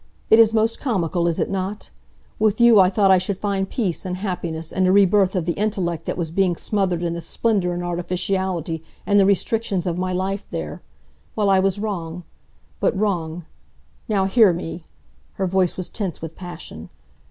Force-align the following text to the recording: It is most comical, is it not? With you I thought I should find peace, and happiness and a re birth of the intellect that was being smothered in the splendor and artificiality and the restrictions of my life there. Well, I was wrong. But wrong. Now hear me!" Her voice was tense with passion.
It 0.31 0.39
is 0.39 0.51
most 0.51 0.79
comical, 0.79 1.27
is 1.27 1.39
it 1.39 1.47
not? 1.47 1.91
With 2.39 2.59
you 2.59 2.79
I 2.79 2.89
thought 2.89 3.11
I 3.11 3.19
should 3.19 3.37
find 3.37 3.69
peace, 3.69 4.03
and 4.03 4.17
happiness 4.17 4.73
and 4.73 4.87
a 4.87 4.91
re 4.91 5.05
birth 5.05 5.35
of 5.35 5.45
the 5.45 5.53
intellect 5.53 6.05
that 6.05 6.17
was 6.17 6.31
being 6.31 6.55
smothered 6.55 7.03
in 7.03 7.13
the 7.13 7.21
splendor 7.21 7.71
and 7.71 7.83
artificiality 7.83 8.83
and 9.05 9.19
the 9.19 9.27
restrictions 9.27 9.85
of 9.85 9.99
my 9.99 10.11
life 10.11 10.47
there. 10.49 10.81
Well, 11.35 11.51
I 11.51 11.59
was 11.59 11.77
wrong. 11.77 12.23
But 12.79 12.97
wrong. 12.97 13.45
Now 14.09 14.25
hear 14.25 14.53
me!" 14.53 14.85
Her 15.33 15.45
voice 15.45 15.77
was 15.77 15.87
tense 15.87 16.19
with 16.19 16.35
passion. 16.35 16.89